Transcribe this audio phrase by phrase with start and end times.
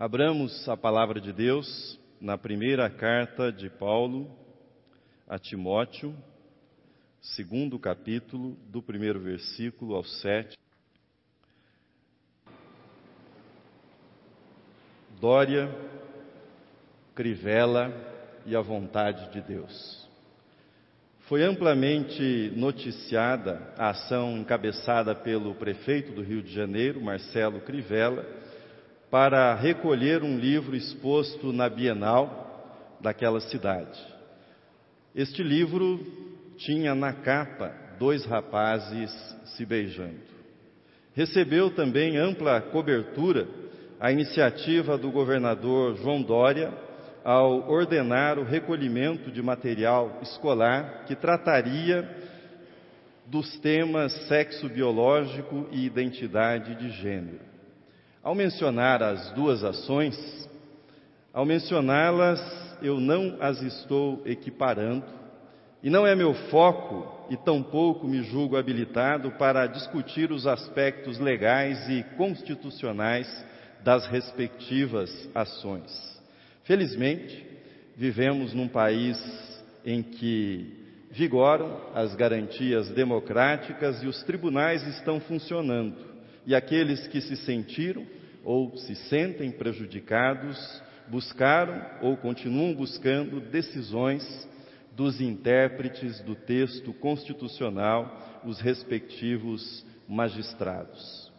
[0.00, 4.34] Abramos a palavra de Deus na primeira carta de Paulo
[5.28, 6.16] a Timóteo,
[7.20, 10.56] segundo capítulo, do primeiro versículo ao sete.
[15.20, 15.68] Dória,
[17.14, 17.92] Crivella
[18.46, 20.08] e a vontade de Deus.
[21.28, 28.40] Foi amplamente noticiada a ação encabeçada pelo prefeito do Rio de Janeiro, Marcelo Crivella,
[29.10, 33.98] para recolher um livro exposto na Bienal daquela cidade.
[35.14, 35.98] Este livro
[36.56, 39.10] tinha na capa dois rapazes
[39.56, 40.30] se beijando.
[41.12, 43.48] Recebeu também ampla cobertura
[43.98, 46.72] a iniciativa do governador João Dória
[47.24, 52.08] ao ordenar o recolhimento de material escolar que trataria
[53.26, 57.49] dos temas sexo biológico e identidade de gênero.
[58.22, 60.14] Ao mencionar as duas ações,
[61.32, 62.38] ao mencioná-las,
[62.82, 65.06] eu não as estou equiparando,
[65.82, 71.88] e não é meu foco, e tampouco me julgo habilitado para discutir os aspectos legais
[71.88, 73.26] e constitucionais
[73.82, 76.20] das respectivas ações.
[76.64, 77.46] Felizmente,
[77.96, 79.18] vivemos num país
[79.82, 80.76] em que
[81.10, 86.09] vigoram as garantias democráticas e os tribunais estão funcionando
[86.46, 88.06] e aqueles que se sentiram
[88.44, 94.48] ou se sentem prejudicados buscaram ou continuam buscando decisões
[94.96, 101.30] dos intérpretes do texto constitucional, os respectivos magistrados.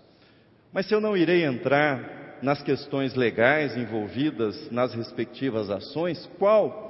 [0.73, 6.89] Mas se eu não irei entrar nas questões legais envolvidas nas respectivas ações, qual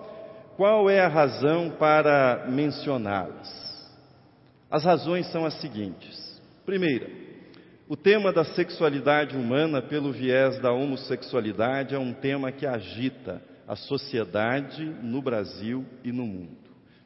[0.55, 3.49] qual é a razão para mencioná-las?
[4.69, 6.39] As razões são as seguintes.
[6.65, 7.09] Primeira,
[7.91, 13.75] o tema da sexualidade humana pelo viés da homossexualidade é um tema que agita a
[13.75, 16.55] sociedade no Brasil e no mundo.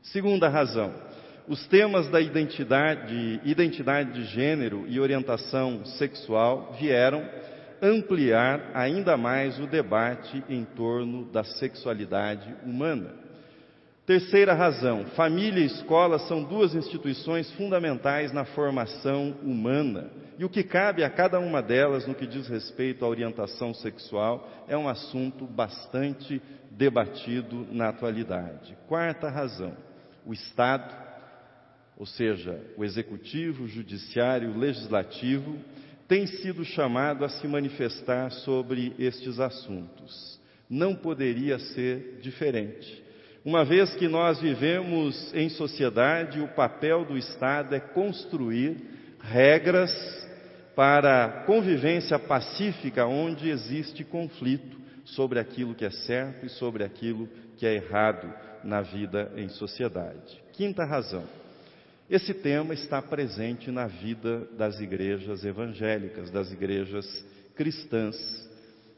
[0.03, 0.93] Segunda razão,
[1.47, 7.27] os temas da identidade, identidade de gênero e orientação sexual vieram
[7.81, 13.24] ampliar ainda mais o debate em torno da sexualidade humana.
[14.05, 20.11] Terceira razão: família e escola são duas instituições fundamentais na formação humana.
[20.37, 24.65] E o que cabe a cada uma delas no que diz respeito à orientação sexual
[24.67, 28.77] é um assunto bastante debatido na atualidade.
[28.87, 29.75] Quarta razão:
[30.23, 30.93] o Estado,
[31.97, 35.57] ou seja, o executivo, o judiciário, o legislativo,
[36.07, 40.39] tem sido chamado a se manifestar sobre estes assuntos.
[40.69, 43.04] Não poderia ser diferente.
[43.45, 48.75] Uma vez que nós vivemos em sociedade, o papel do Estado é construir
[49.21, 49.93] regras
[50.75, 57.67] para convivência pacífica onde existe conflito sobre aquilo que é certo e sobre aquilo que
[57.67, 60.41] é errado na vida em sociedade.
[60.53, 61.25] Quinta razão.
[62.09, 67.23] Esse tema está presente na vida das igrejas evangélicas, das igrejas
[67.55, 68.17] cristãs,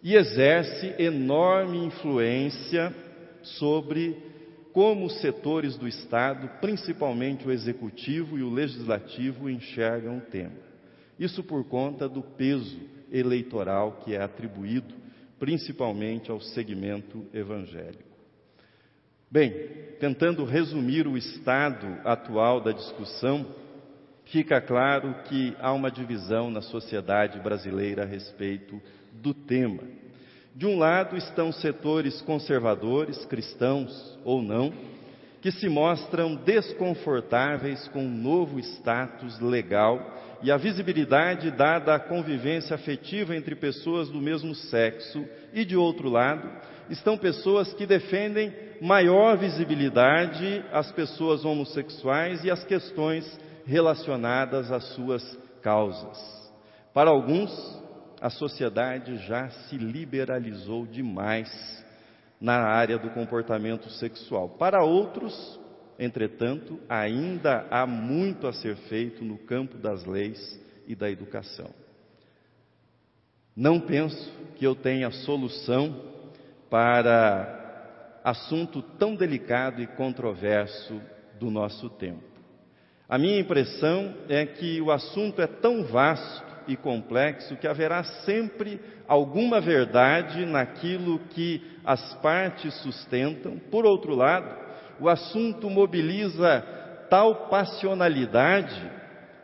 [0.02, 2.96] e exerce enorme influência
[3.44, 4.37] sobre
[4.78, 10.54] como os setores do Estado, principalmente o executivo e o legislativo, enxergam o tema.
[11.18, 12.80] Isso por conta do peso
[13.12, 14.94] eleitoral que é atribuído
[15.40, 18.04] principalmente ao segmento evangélico.
[19.32, 19.52] Bem,
[20.00, 23.48] tentando resumir o estado atual da discussão,
[24.26, 28.80] fica claro que há uma divisão na sociedade brasileira a respeito
[29.12, 29.82] do tema.
[30.58, 34.74] De um lado estão setores conservadores, cristãos ou não,
[35.40, 42.74] que se mostram desconfortáveis com o novo status legal e a visibilidade dada à convivência
[42.74, 45.24] afetiva entre pessoas do mesmo sexo,
[45.54, 46.50] e de outro lado,
[46.90, 48.52] estão pessoas que defendem
[48.82, 56.18] maior visibilidade às pessoas homossexuais e às questões relacionadas às suas causas.
[56.96, 57.52] Para alguns,
[58.20, 61.50] a sociedade já se liberalizou demais
[62.40, 64.50] na área do comportamento sexual.
[64.50, 65.60] Para outros,
[66.00, 71.70] entretanto, ainda há muito a ser feito no campo das leis e da educação.
[73.56, 76.00] Não penso que eu tenha solução
[76.70, 81.02] para assunto tão delicado e controverso
[81.40, 82.24] do nosso tempo.
[83.10, 88.80] A minha impressão é que o assunto é tão vasto e complexo que haverá sempre
[89.08, 93.58] alguma verdade naquilo que as partes sustentam.
[93.72, 94.56] Por outro lado,
[95.00, 96.62] o assunto mobiliza
[97.10, 98.92] tal passionalidade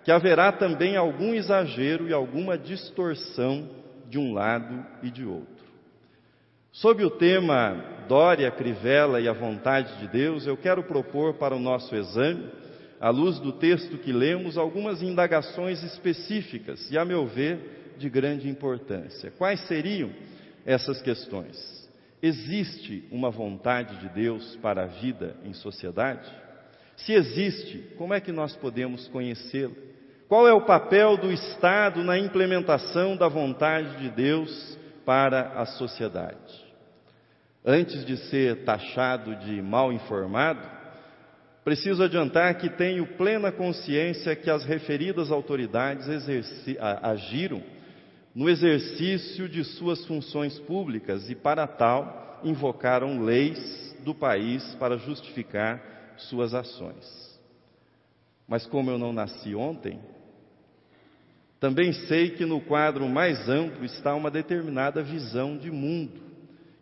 [0.03, 3.69] que haverá também algum exagero e alguma distorção
[4.09, 5.63] de um lado e de outro.
[6.71, 11.59] Sob o tema Dória, Crivella e a vontade de Deus, eu quero propor para o
[11.59, 12.49] nosso exame,
[13.03, 18.47] à luz do texto que lemos, algumas indagações específicas e, a meu ver, de grande
[18.47, 19.29] importância.
[19.37, 20.09] Quais seriam
[20.65, 21.57] essas questões?
[22.21, 26.31] Existe uma vontade de Deus para a vida em sociedade?
[26.95, 29.75] Se existe, como é que nós podemos conhecê-la?
[30.29, 36.63] Qual é o papel do Estado na implementação da vontade de Deus para a sociedade?
[37.65, 40.82] antes de ser taxado de mal informado,
[41.63, 46.07] preciso adiantar que tenho plena consciência que as referidas autoridades
[47.01, 47.63] agiram
[48.35, 55.81] no exercício de suas funções públicas e, para tal, invocaram leis do país para justificar
[56.17, 57.39] suas ações.
[58.47, 59.99] Mas, como eu não nasci ontem,
[61.59, 66.23] também sei que no quadro mais amplo está uma determinada visão de mundo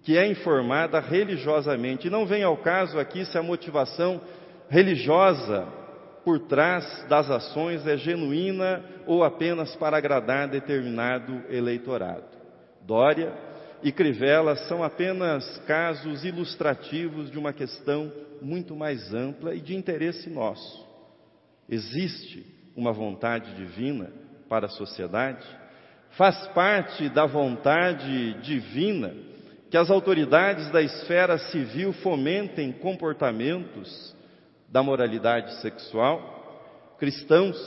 [0.04, 2.07] que é informada religiosamente.
[2.07, 4.19] E não vem ao caso aqui se a motivação
[4.72, 5.68] religiosa
[6.24, 12.24] por trás das ações é genuína ou apenas para agradar determinado eleitorado.
[12.82, 13.34] Dória
[13.84, 20.30] e Crivella são apenas casos ilustrativos de uma questão muito mais ampla e de interesse
[20.30, 20.88] nosso.
[21.68, 24.10] Existe uma vontade divina
[24.48, 25.46] para a sociedade?
[26.12, 29.14] Faz parte da vontade divina
[29.70, 34.16] que as autoridades da esfera civil fomentem comportamentos
[34.72, 36.96] da moralidade sexual.
[36.98, 37.58] Cristãos,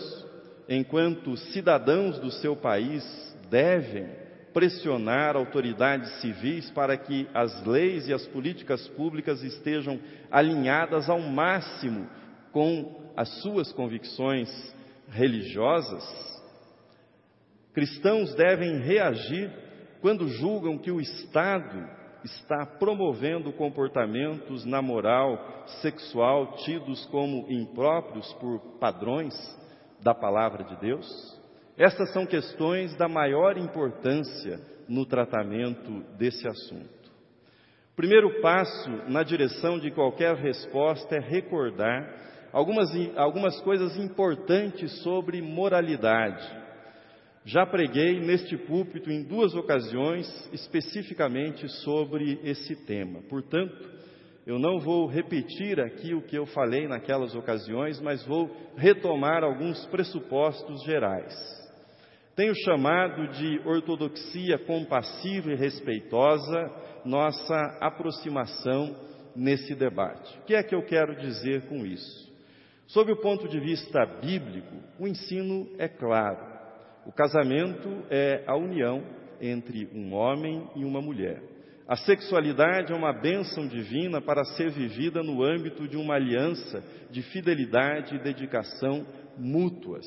[0.69, 3.05] enquanto cidadãos do seu país,
[3.51, 4.09] devem
[4.55, 12.09] pressionar autoridades civis para que as leis e as políticas públicas estejam alinhadas ao máximo
[12.53, 14.49] com as suas convicções
[15.09, 16.05] religiosas.
[17.75, 19.51] Cristãos devem reagir
[20.01, 28.59] quando julgam que o Estado está promovendo comportamentos na moral sexual tidos como impróprios por
[28.81, 29.35] padrões
[30.01, 31.41] da palavra de Deus?
[31.77, 37.05] Estas são questões da maior importância no tratamento desse assunto.
[37.93, 45.43] O primeiro passo na direção de qualquer resposta é recordar algumas, algumas coisas importantes sobre
[45.43, 46.64] moralidade
[47.45, 53.21] já preguei neste púlpito em duas ocasiões especificamente sobre esse tema.
[53.29, 53.95] Portanto,
[54.47, 59.85] eu não vou repetir aqui o que eu falei naquelas ocasiões, mas vou retomar alguns
[59.87, 61.35] pressupostos gerais.
[62.35, 66.71] Tenho chamado de ortodoxia compassiva e respeitosa
[67.05, 68.97] nossa aproximação
[69.37, 70.39] nesse debate.
[70.39, 72.33] O que é que eu quero dizer com isso?
[72.87, 76.54] Sob o ponto de vista bíblico, o ensino é claro.
[77.07, 79.03] O casamento é a união
[79.41, 81.43] entre um homem e uma mulher.
[81.87, 87.21] A sexualidade é uma bênção divina para ser vivida no âmbito de uma aliança de
[87.23, 89.07] fidelidade e dedicação
[89.37, 90.07] mútuas.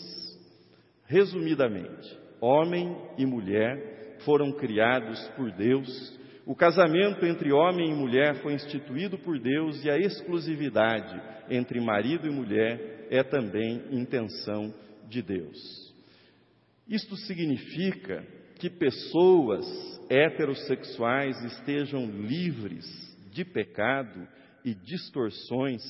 [1.05, 6.17] Resumidamente, homem e mulher foram criados por Deus.
[6.47, 12.27] O casamento entre homem e mulher foi instituído por Deus e a exclusividade entre marido
[12.27, 14.73] e mulher é também intenção
[15.07, 15.86] de Deus.
[16.87, 18.25] Isto significa
[18.59, 19.65] que pessoas
[20.09, 22.85] heterossexuais estejam livres
[23.31, 24.27] de pecado
[24.63, 25.81] e distorções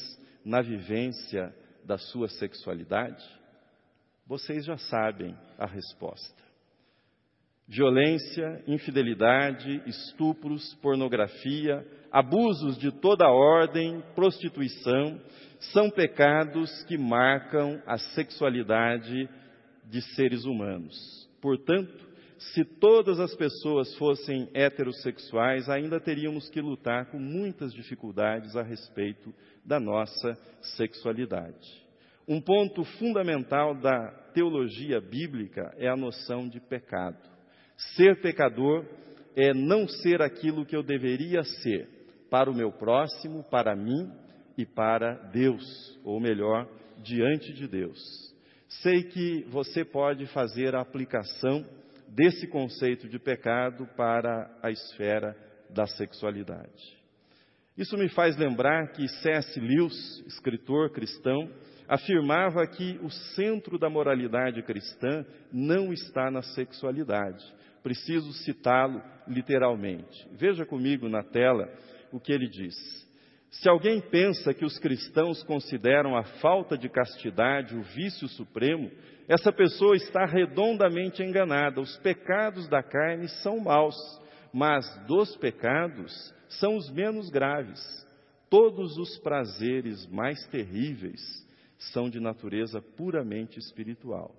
[0.44, 1.54] na vivência
[1.86, 3.24] da sua sexualidade?
[4.26, 6.48] Vocês já sabem a resposta.
[7.68, 15.22] Violência, infidelidade, estupros, pornografia, abusos de toda ordem, prostituição,
[15.74, 19.30] são pecados que marcam a sexualidade
[19.90, 20.96] de seres humanos.
[21.42, 28.62] Portanto, se todas as pessoas fossem heterossexuais, ainda teríamos que lutar com muitas dificuldades a
[28.62, 29.34] respeito
[29.66, 30.38] da nossa
[30.76, 31.86] sexualidade.
[32.28, 37.18] Um ponto fundamental da teologia bíblica é a noção de pecado.
[37.96, 38.86] Ser pecador
[39.36, 41.88] é não ser aquilo que eu deveria ser
[42.30, 44.12] para o meu próximo, para mim
[44.58, 45.64] e para Deus,
[46.04, 46.68] ou melhor,
[47.04, 48.27] diante de Deus.
[48.68, 51.66] Sei que você pode fazer a aplicação
[52.10, 55.36] desse conceito de pecado para a esfera
[55.70, 56.98] da sexualidade.
[57.78, 59.60] Isso me faz lembrar que C.S.
[59.60, 61.50] Lewis, escritor cristão,
[61.88, 67.46] afirmava que o centro da moralidade cristã não está na sexualidade.
[67.84, 70.28] Preciso citá-lo literalmente.
[70.34, 71.72] Veja comigo na tela
[72.12, 72.76] o que ele diz.
[73.50, 78.92] Se alguém pensa que os cristãos consideram a falta de castidade o vício supremo,
[79.28, 81.82] essa pessoa está redondamente enganada.
[81.82, 83.96] Os pecados da carne são maus,
[84.54, 87.80] mas dos pecados são os menos graves.
[88.50, 91.22] Todos os prazeres mais terríveis
[91.92, 94.36] são de natureza puramente espiritual.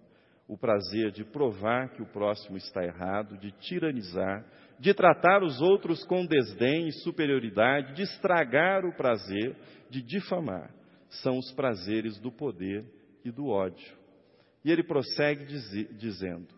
[0.46, 4.46] O prazer de provar que o próximo está errado, de tiranizar,
[4.78, 9.56] de tratar os outros com desdém e superioridade, de estragar o prazer,
[9.90, 10.72] de difamar,
[11.22, 12.84] são os prazeres do poder
[13.24, 13.96] e do ódio.
[14.64, 15.46] E ele prossegue
[15.94, 16.48] dizendo: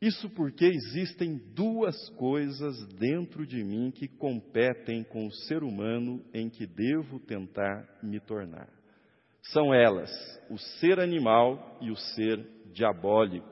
[0.00, 6.48] Isso porque existem duas coisas dentro de mim que competem com o ser humano em
[6.50, 8.68] que devo tentar me tornar.
[9.42, 10.10] São elas
[10.50, 13.51] o ser animal e o ser diabólico.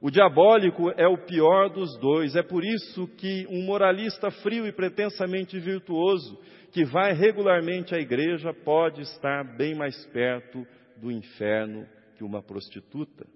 [0.00, 4.72] O diabólico é o pior dos dois, é por isso que um moralista frio e
[4.72, 6.38] pretensamente virtuoso,
[6.70, 10.66] que vai regularmente à igreja, pode estar bem mais perto
[10.98, 11.86] do inferno
[12.16, 13.26] que uma prostituta.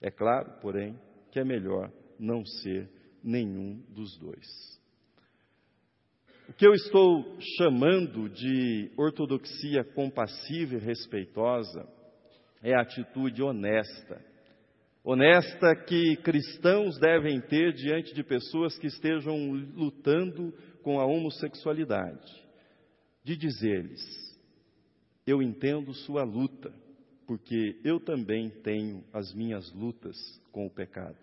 [0.00, 0.96] É claro, porém,
[1.32, 2.88] que é melhor não ser
[3.22, 4.80] nenhum dos dois.
[6.48, 11.86] O que eu estou chamando de ortodoxia compassiva e respeitosa
[12.62, 14.29] é a atitude honesta.
[15.02, 20.52] Honesta que cristãos devem ter diante de pessoas que estejam lutando
[20.82, 22.30] com a homossexualidade.
[23.24, 24.02] De dizer-lhes:
[25.26, 26.72] Eu entendo sua luta,
[27.26, 30.16] porque eu também tenho as minhas lutas
[30.52, 31.18] com o pecado.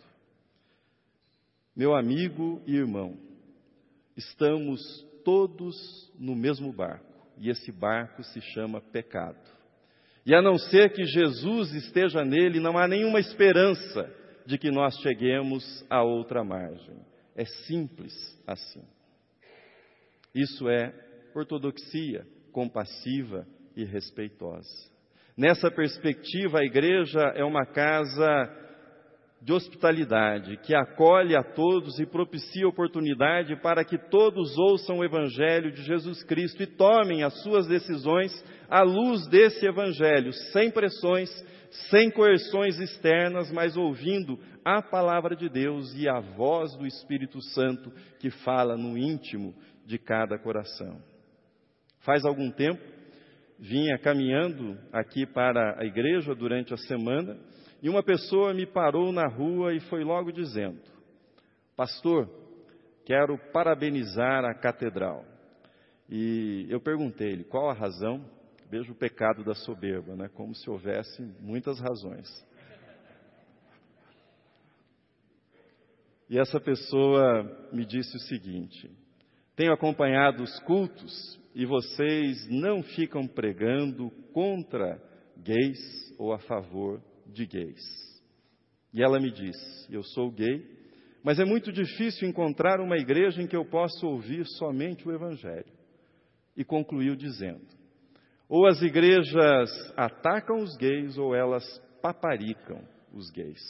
[1.76, 3.16] Meu amigo e irmão,
[4.16, 4.82] estamos
[5.24, 9.57] todos no mesmo barco, e esse barco se chama pecado.
[10.28, 14.14] E a não ser que Jesus esteja nele, não há nenhuma esperança
[14.46, 16.98] de que nós cheguemos a outra margem.
[17.34, 18.14] É simples
[18.46, 18.84] assim.
[20.36, 20.94] Isso é
[21.34, 24.68] ortodoxia compassiva e respeitosa.
[25.38, 28.28] Nessa perspectiva, a igreja é uma casa
[29.42, 35.72] de hospitalidade, que acolhe a todos e propicia oportunidade para que todos ouçam o Evangelho
[35.72, 38.34] de Jesus Cristo e tomem as suas decisões
[38.70, 41.30] à luz desse Evangelho, sem pressões,
[41.90, 47.92] sem coerções externas, mas ouvindo a palavra de Deus e a voz do Espírito Santo
[48.20, 49.56] que fala no íntimo
[49.86, 51.02] de cada coração.
[52.00, 52.82] Faz algum tempo,
[53.60, 57.38] vinha caminhando aqui para a igreja durante a semana
[57.82, 60.82] e uma pessoa me parou na rua e foi logo dizendo:
[61.76, 62.30] Pastor,
[63.06, 65.24] quero parabenizar a catedral.
[66.10, 68.26] E eu perguntei-lhe qual a razão.
[68.70, 70.28] Veja o pecado da soberba, né?
[70.30, 72.28] como se houvesse muitas razões.
[76.30, 78.92] E essa pessoa me disse o seguinte:
[79.56, 85.02] tenho acompanhado os cultos e vocês não ficam pregando contra
[85.38, 85.80] gays
[86.20, 87.82] ou a favor de gays.
[88.94, 90.64] E ela me disse: Eu sou gay,
[91.24, 95.72] mas é muito difícil encontrar uma igreja em que eu possa ouvir somente o Evangelho.
[96.56, 97.77] E concluiu dizendo:
[98.50, 101.66] Ou as igrejas atacam os gays ou elas
[102.02, 102.82] paparicam
[103.14, 103.62] os gays.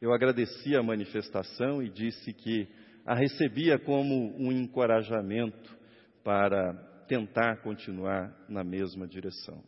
[0.00, 2.68] Eu agradeci a manifestação e disse que
[3.04, 5.76] a recebia como um encorajamento
[6.22, 6.74] para
[7.08, 9.62] tentar continuar na mesma direção.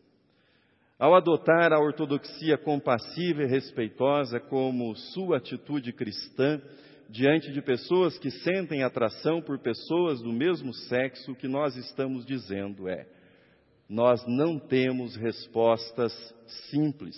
[0.99, 6.61] Ao adotar a ortodoxia compassiva e respeitosa como sua atitude cristã
[7.09, 12.25] diante de pessoas que sentem atração por pessoas do mesmo sexo, o que nós estamos
[12.25, 13.07] dizendo é:
[13.89, 16.13] nós não temos respostas
[16.71, 17.17] simples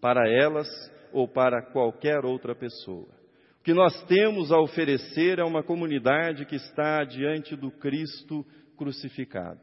[0.00, 0.68] para elas
[1.12, 3.16] ou para qualquer outra pessoa
[3.66, 8.46] que nós temos a oferecer a uma comunidade que está diante do Cristo
[8.76, 9.58] crucificado.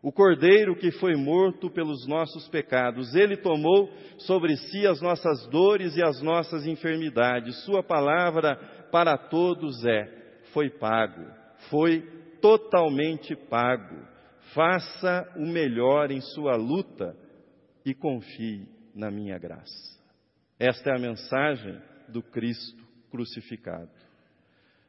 [0.00, 5.96] O Cordeiro que foi morto pelos nossos pecados, ele tomou sobre si as nossas dores
[5.96, 7.64] e as nossas enfermidades.
[7.64, 8.54] Sua palavra
[8.92, 10.06] para todos é:
[10.52, 11.26] foi pago,
[11.68, 12.02] foi
[12.40, 13.96] totalmente pago.
[14.54, 17.16] Faça o melhor em sua luta
[17.84, 19.98] e confie na minha graça.
[20.58, 23.90] Esta é a mensagem do Cristo crucificado.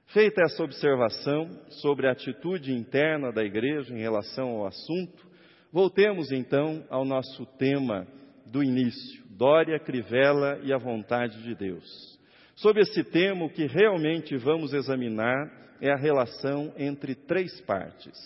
[0.08, 1.50] Feita essa observação
[1.81, 5.25] sobre a atitude interna da igreja em relação ao assunto,
[5.72, 8.05] voltemos então ao nosso tema
[8.46, 12.20] do início: Dória, Crivella e a vontade de Deus.
[12.55, 18.17] Sobre esse tema, o que realmente vamos examinar é a relação entre três partes: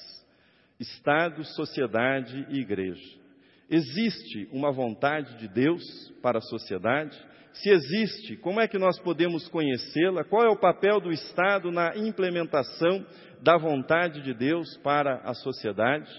[0.80, 3.26] Estado, sociedade e igreja.
[3.70, 5.82] Existe uma vontade de Deus
[6.22, 7.18] para a sociedade?
[7.54, 10.24] Se existe, como é que nós podemos conhecê-la?
[10.24, 13.06] Qual é o papel do Estado na implementação
[13.42, 16.12] da vontade de Deus para a sociedade?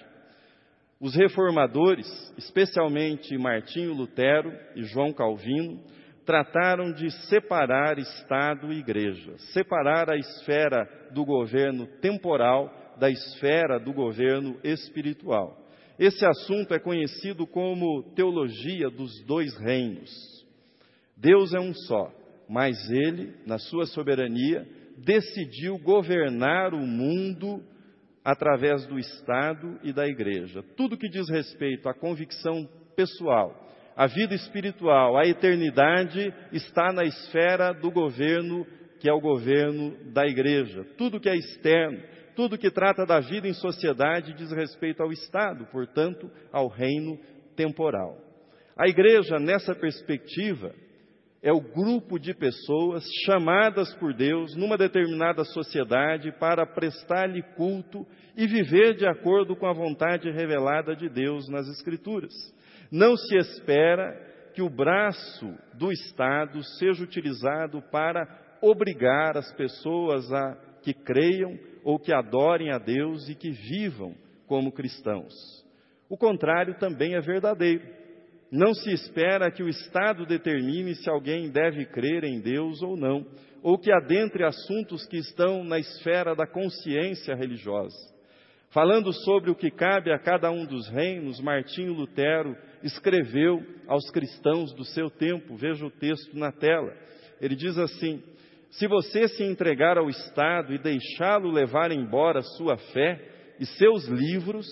[0.98, 2.06] Os reformadores,
[2.38, 5.78] especialmente Martinho Lutero e João Calvino,
[6.24, 13.92] trataram de separar Estado e Igreja, separar a esfera do governo temporal da esfera do
[13.92, 15.56] governo espiritual.
[15.98, 20.10] Esse assunto é conhecido como teologia dos dois reinos.
[21.16, 22.12] Deus é um só,
[22.48, 24.66] mas ele, na sua soberania,
[24.98, 27.62] decidiu governar o mundo
[28.24, 30.62] através do Estado e da Igreja.
[30.76, 33.54] Tudo que diz respeito à convicção pessoal,
[33.96, 38.66] à vida espiritual, à eternidade, está na esfera do governo,
[39.00, 40.84] que é o governo da Igreja.
[40.98, 42.02] Tudo que é externo,
[42.36, 47.18] tudo que trata da vida em sociedade diz respeito ao Estado, portanto, ao reino
[47.56, 48.18] temporal.
[48.76, 50.70] A Igreja, nessa perspectiva,
[51.42, 58.46] é o grupo de pessoas chamadas por Deus numa determinada sociedade para prestar-lhe culto e
[58.46, 62.32] viver de acordo com a vontade revelada de Deus nas Escrituras.
[62.92, 64.12] Não se espera
[64.54, 68.26] que o braço do Estado seja utilizado para
[68.60, 74.12] obrigar as pessoas a que creiam ou que adorem a Deus e que vivam
[74.48, 75.32] como cristãos.
[76.10, 77.86] O contrário também é verdadeiro.
[78.50, 83.24] Não se espera que o Estado determine se alguém deve crer em Deus ou não,
[83.62, 87.96] ou que adentre assuntos que estão na esfera da consciência religiosa.
[88.70, 94.74] Falando sobre o que cabe a cada um dos reinos, Martinho Lutero escreveu aos cristãos
[94.74, 96.92] do seu tempo, veja o texto na tela.
[97.40, 98.20] Ele diz assim:
[98.78, 104.66] Se você se entregar ao Estado e deixá-lo levar embora sua fé e seus livros,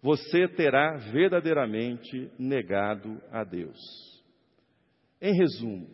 [0.00, 3.78] você terá verdadeiramente negado a Deus.
[5.20, 5.86] Em resumo,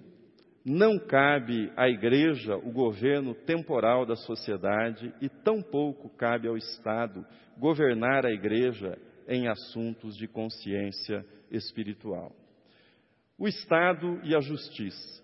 [0.65, 7.27] não cabe à igreja o governo temporal da sociedade e tampouco cabe ao Estado
[7.59, 12.31] governar a igreja em assuntos de consciência espiritual.
[13.37, 15.22] O Estado e a justiça.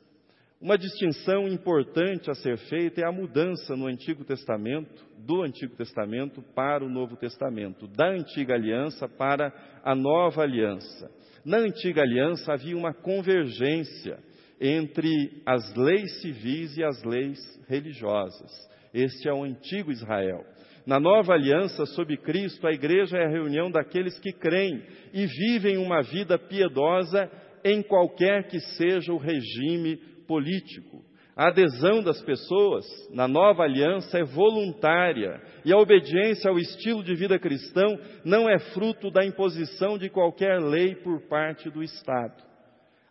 [0.61, 6.43] Uma distinção importante a ser feita é a mudança no Antigo Testamento, do Antigo Testamento
[6.53, 9.53] para o Novo Testamento, da Antiga Aliança para
[9.85, 11.09] a Nova Aliança.
[11.45, 14.19] Na Antiga Aliança havia uma convergência
[14.61, 18.51] entre as leis civis e as leis religiosas.
[18.93, 20.45] Este é o antigo Israel.
[20.85, 25.77] Na nova aliança, sob Cristo, a igreja é a reunião daqueles que creem e vivem
[25.77, 27.31] uma vida piedosa
[27.63, 31.03] em qualquer que seja o regime político.
[31.35, 37.15] A adesão das pessoas na nova aliança é voluntária e a obediência ao estilo de
[37.15, 42.43] vida cristão não é fruto da imposição de qualquer lei por parte do Estado.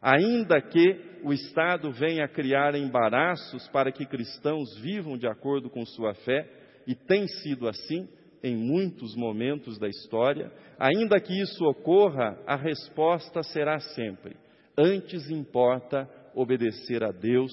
[0.01, 6.13] Ainda que o Estado venha criar embaraços para que cristãos vivam de acordo com sua
[6.13, 6.47] fé,
[6.85, 8.07] e tem sido assim
[8.43, 14.37] em muitos momentos da história, ainda que isso ocorra, a resposta será sempre:
[14.77, 17.51] antes importa obedecer a Deus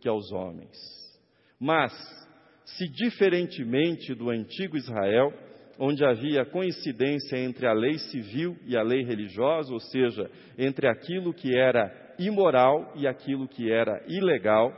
[0.00, 0.76] que aos homens.
[1.58, 1.92] Mas,
[2.64, 5.32] se diferentemente do antigo Israel,
[5.78, 11.32] onde havia coincidência entre a lei civil e a lei religiosa, ou seja, entre aquilo
[11.32, 14.70] que era imoral e aquilo que era ilegal,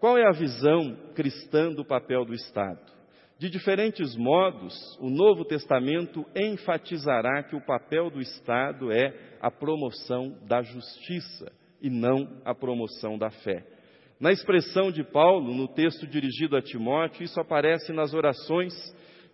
[0.00, 2.90] qual é a visão cristã do papel do Estado?
[3.38, 10.36] De diferentes modos, o Novo Testamento enfatizará que o papel do Estado é a promoção
[10.46, 13.64] da justiça e não a promoção da fé.
[14.20, 18.74] Na expressão de Paulo, no texto dirigido a Timóteo, isso aparece nas orações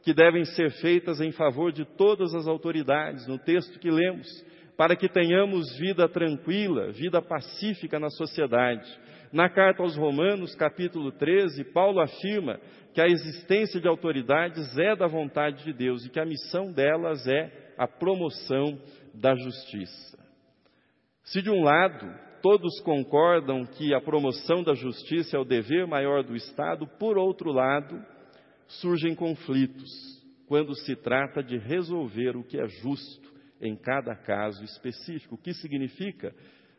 [0.02, 4.28] que devem ser feitas em favor de todas as autoridades, no texto que lemos,
[4.76, 8.86] para que tenhamos vida tranquila, vida pacífica na sociedade.
[9.32, 12.60] Na carta aos Romanos, capítulo 13, Paulo afirma
[12.94, 17.26] que a existência de autoridades é da vontade de Deus e que a missão delas
[17.26, 18.80] é a promoção
[19.12, 20.16] da justiça.
[21.24, 26.22] Se de um lado todos concordam que a promoção da justiça é o dever maior
[26.22, 28.00] do Estado, por outro lado,
[28.68, 29.90] surgem conflitos
[30.46, 35.34] quando se trata de resolver o que é justo em cada caso específico.
[35.34, 36.32] O que significa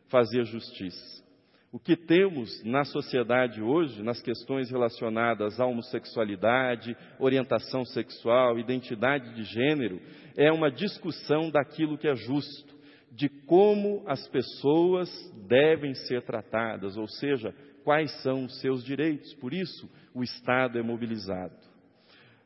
[0.08, 1.22] fazer justiça?
[1.70, 9.44] O que temos na sociedade hoje, nas questões relacionadas à homossexualidade, orientação sexual, identidade de
[9.44, 10.00] gênero,
[10.34, 12.77] é uma discussão daquilo que é justo
[13.18, 15.10] de como as pessoas
[15.48, 17.52] devem ser tratadas, ou seja,
[17.82, 19.34] quais são os seus direitos.
[19.34, 21.56] Por isso, o Estado é mobilizado.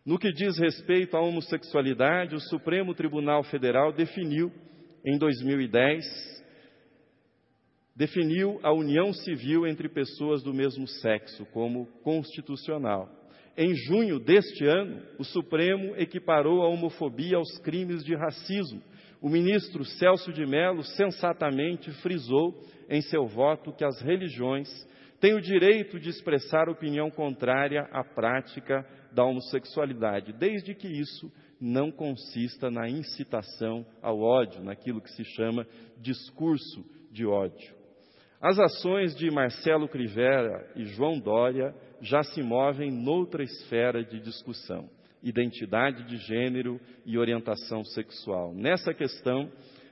[0.05, 4.51] No que diz respeito à homossexualidade, o Supremo Tribunal Federal definiu,
[5.05, 6.07] em 2010,
[7.95, 13.11] definiu a união civil entre pessoas do mesmo sexo como constitucional.
[13.59, 18.83] Em junho deste ano, o Supremo equiparou a homofobia aos crimes de racismo,
[19.23, 24.69] o ministro Celso de Mello sensatamente frisou em seu voto que as religiões
[25.21, 31.31] têm o direito de expressar opinião contrária à prática da homossexualidade, desde que isso
[31.61, 35.65] não consista na incitação ao ódio, naquilo que se chama
[35.99, 37.77] discurso de ódio.
[38.41, 44.91] As ações de Marcelo Crivella e João Dória já se movem noutra esfera de discussão
[45.23, 48.55] identidade de gênero e orientação sexual.
[48.55, 49.51] Nessa questão,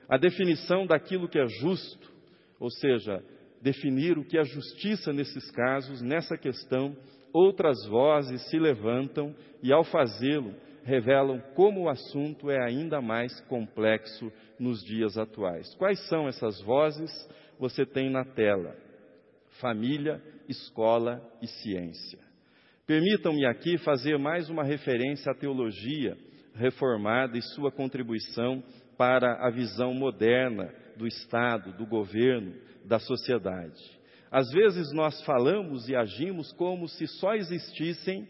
[0.09, 2.11] a definição daquilo que é justo,
[2.59, 3.23] ou seja,
[3.61, 6.95] definir o que é justiça nesses casos, nessa questão,
[7.31, 14.31] outras vozes se levantam e, ao fazê-lo, revelam como o assunto é ainda mais complexo
[14.59, 15.73] nos dias atuais.
[15.75, 17.11] Quais são essas vozes?
[17.59, 18.75] Você tem na tela:
[19.61, 22.19] família, escola e ciência.
[22.91, 26.17] Permitam-me aqui fazer mais uma referência à teologia
[26.53, 28.61] reformada e sua contribuição
[28.97, 33.81] para a visão moderna do Estado, do governo, da sociedade.
[34.29, 38.27] Às vezes nós falamos e agimos como se só existissem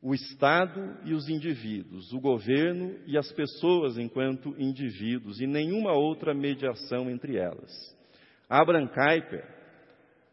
[0.00, 6.32] o Estado e os indivíduos, o governo e as pessoas enquanto indivíduos, e nenhuma outra
[6.32, 7.70] mediação entre elas.
[8.48, 9.44] Abraham Kuyper,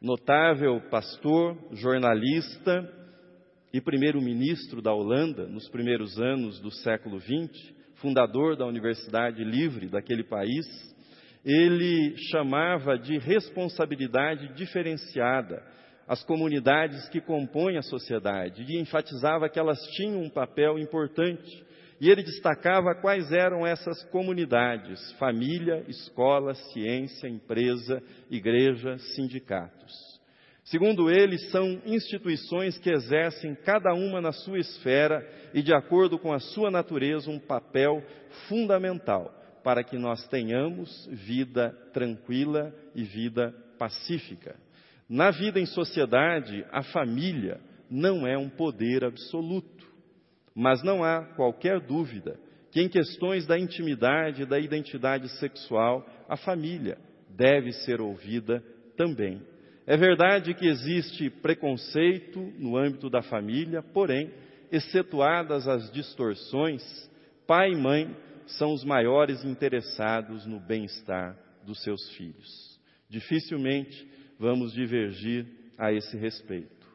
[0.01, 3.03] notável pastor, jornalista
[3.74, 10.24] e primeiro-ministro da Holanda nos primeiros anos do século XX, fundador da Universidade Livre daquele
[10.24, 10.66] país,
[11.44, 15.64] ele chamava de responsabilidade diferenciada
[16.08, 21.66] as comunidades que compõem a sociedade e enfatizava que elas tinham um papel importante.
[22.00, 30.12] E ele destacava quais eram essas comunidades: família, escola, ciência, empresa, igreja, sindicatos.
[30.65, 36.32] Segundo ele, são instituições que exercem cada uma na sua esfera e, de acordo com
[36.32, 38.02] a sua natureza, um papel
[38.47, 44.56] fundamental para que nós tenhamos vida tranquila e vida pacífica.
[45.10, 49.86] Na vida em sociedade, a família não é um poder absoluto,
[50.56, 52.39] mas não há qualquer dúvida
[52.71, 56.97] que, em questões da intimidade e da identidade sexual, a família
[57.30, 58.63] deve ser ouvida
[58.95, 59.41] também.
[59.86, 64.32] É verdade que existe preconceito no âmbito da família, porém,
[64.72, 66.82] excetuadas as distorções,
[67.46, 68.15] pai e mãe
[68.48, 72.80] são os maiores interessados no bem-estar dos seus filhos.
[73.10, 74.08] Dificilmente
[74.39, 75.46] vamos divergir
[75.78, 76.88] a esse respeito.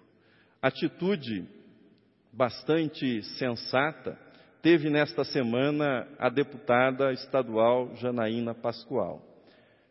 [0.61, 1.47] Atitude
[2.33, 4.19] bastante sensata
[4.63, 9.28] teve nesta semana a deputada estadual Janaína Pascoal.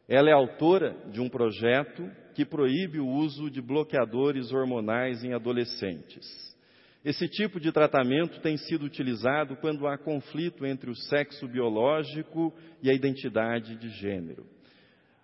[0.07, 6.25] Ela é autora de um projeto que proíbe o uso de bloqueadores hormonais em adolescentes.
[7.03, 12.89] Esse tipo de tratamento tem sido utilizado quando há conflito entre o sexo biológico e
[12.89, 14.45] a identidade de gênero.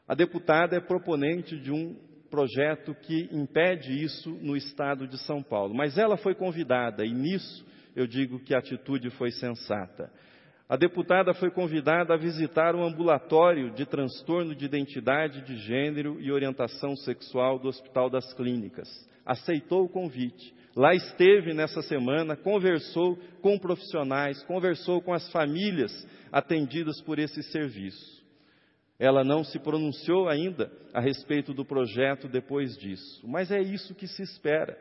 [0.08, 1.96] A deputada é proponente de um
[2.30, 5.74] projeto que impede isso no estado de São Paulo.
[5.74, 7.66] Mas ela foi convidada, e nisso
[7.96, 10.12] eu digo que a atitude foi sensata.
[10.68, 16.32] A deputada foi convidada a visitar um ambulatório de transtorno de identidade de gênero e
[16.32, 18.88] orientação sexual do Hospital das Clínicas.
[19.26, 20.54] Aceitou o convite.
[20.76, 25.92] Lá esteve nessa semana, conversou com profissionais, conversou com as famílias
[26.32, 28.24] atendidas por esse serviço.
[28.98, 34.08] Ela não se pronunciou ainda a respeito do projeto depois disso, mas é isso que
[34.08, 34.78] se espera.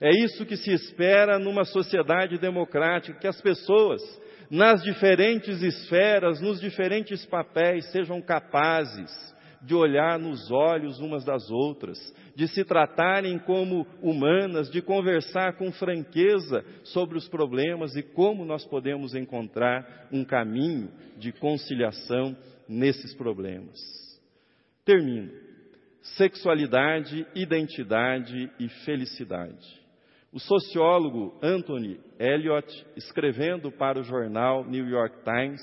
[0.00, 4.00] É isso que se espera numa sociedade democrática, que as pessoas,
[4.50, 9.30] nas diferentes esferas, nos diferentes papéis, sejam capazes
[9.62, 11.98] de olhar nos olhos umas das outras,
[12.34, 18.64] de se tratarem como humanas, de conversar com franqueza sobre os problemas e como nós
[18.66, 22.36] podemos encontrar um caminho de conciliação
[22.68, 23.78] nesses problemas.
[24.84, 25.30] Termino.
[26.16, 29.79] Sexualidade, identidade e felicidade.
[30.32, 35.60] O sociólogo Anthony Elliot, escrevendo para o jornal New York Times,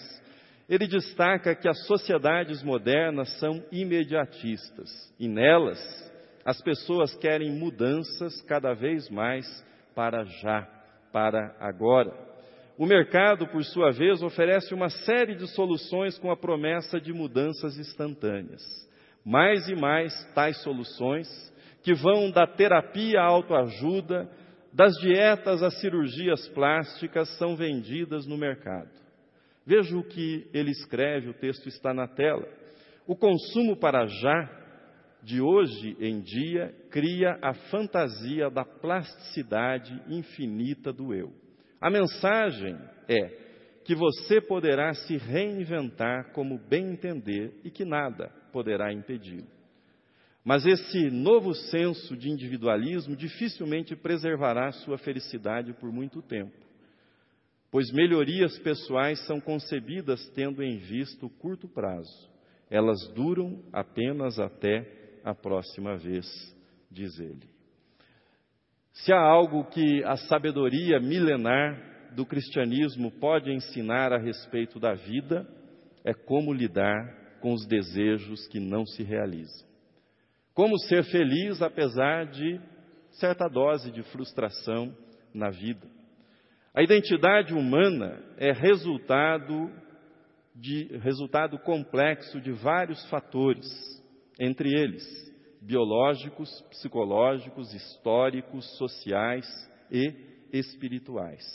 [0.67, 5.79] ele destaca que as sociedades modernas são imediatistas e nelas
[6.43, 9.45] as pessoas querem mudanças cada vez mais
[9.95, 10.67] para já,
[11.13, 12.13] para agora.
[12.77, 17.77] O mercado, por sua vez, oferece uma série de soluções com a promessa de mudanças
[17.77, 18.61] instantâneas.
[19.25, 21.27] Mais e mais tais soluções,
[21.83, 24.29] que vão da terapia à autoajuda,
[24.77, 28.91] das dietas às cirurgias plásticas, são vendidas no mercado.
[29.65, 32.47] Veja o que ele escreve, o texto está na tela.
[33.07, 34.47] O consumo para já,
[35.23, 41.33] de hoje em dia, cria a fantasia da plasticidade infinita do eu.
[41.81, 42.77] A mensagem
[43.09, 43.29] é
[43.83, 49.56] que você poderá se reinventar como bem entender e que nada poderá impedi-lo.
[50.47, 56.55] Mas esse novo senso de individualismo dificilmente preservará sua felicidade por muito tempo,
[57.69, 62.31] pois melhorias pessoais são concebidas tendo em vista o curto prazo.
[62.69, 66.25] Elas duram apenas até a próxima vez,
[66.89, 67.49] diz ele.
[68.93, 75.45] Se há algo que a sabedoria milenar do cristianismo pode ensinar a respeito da vida
[76.05, 79.66] é como lidar com os desejos que não se realizam.
[80.57, 82.59] Como ser feliz apesar de
[83.11, 84.91] certa dose de frustração
[85.31, 85.87] na vida.
[86.73, 89.71] A identidade humana é resultado
[90.55, 93.67] de resultado complexo de vários fatores,
[94.39, 95.05] entre eles
[95.61, 99.45] biológicos, psicológicos, históricos, sociais
[99.91, 100.11] e
[100.51, 101.45] espirituais.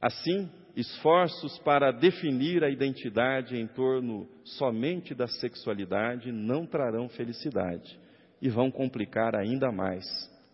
[0.00, 7.98] Assim, esforços para definir a identidade em torno somente da sexualidade não trarão felicidade
[8.40, 10.04] e vão complicar ainda mais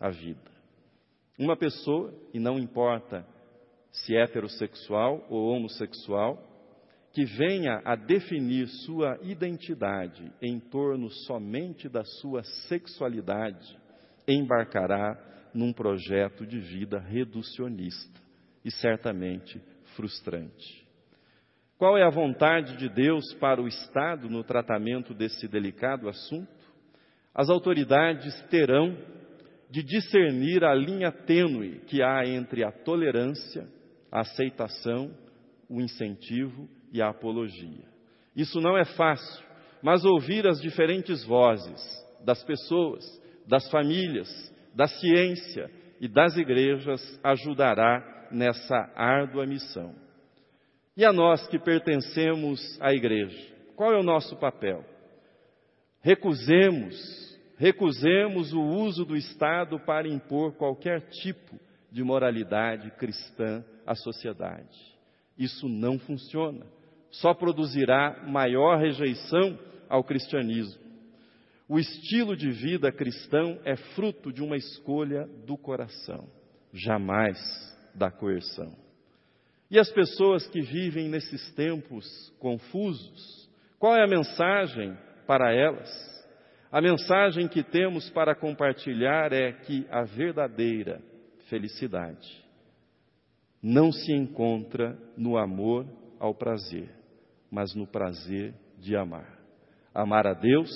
[0.01, 0.51] a vida.
[1.39, 3.27] Uma pessoa, e não importa
[3.93, 6.43] se heterossexual ou homossexual,
[7.13, 13.79] que venha a definir sua identidade em torno somente da sua sexualidade,
[14.27, 18.24] embarcará num projeto de vida reducionista
[18.65, 19.61] e certamente
[19.97, 20.85] frustrante.
[21.77, 26.49] Qual é a vontade de Deus para o Estado no tratamento desse delicado assunto?
[27.35, 28.97] As autoridades terão
[29.69, 33.69] de discernir a linha tênue que há entre a tolerância,
[34.11, 35.11] a aceitação,
[35.69, 37.85] o incentivo e a apologia.
[38.37, 39.45] Isso não é fácil,
[39.83, 41.83] mas ouvir as diferentes vozes
[42.25, 43.05] das pessoas,
[43.47, 44.29] das famílias,
[44.75, 49.95] da ciência e das igrejas ajudará nessa árdua missão.
[50.97, 54.85] E a nós que pertencemos à igreja, qual é o nosso papel?
[56.01, 56.95] Recusemos,
[57.57, 61.59] recusemos o uso do Estado para impor qualquer tipo
[61.91, 64.79] de moralidade cristã à sociedade.
[65.39, 66.67] Isso não funciona.
[67.11, 70.83] Só produzirá maior rejeição ao cristianismo.
[71.69, 76.29] O estilo de vida cristão é fruto de uma escolha do coração,
[76.73, 77.39] jamais
[77.95, 78.85] da coerção.
[79.71, 85.91] E as pessoas que vivem nesses tempos confusos, qual é a mensagem para elas?
[86.71, 91.01] A mensagem que temos para compartilhar é que a verdadeira
[91.49, 92.45] felicidade
[93.63, 95.87] não se encontra no amor
[96.19, 96.91] ao prazer,
[97.51, 99.39] mas no prazer de amar.
[99.95, 100.71] Amar a Deus,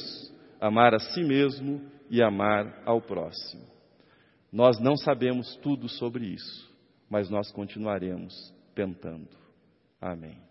[0.61, 3.67] amar a si mesmo e amar ao próximo.
[4.51, 6.68] Nós não sabemos tudo sobre isso
[7.09, 9.29] mas nós continuaremos tentando.
[10.01, 10.48] Amém.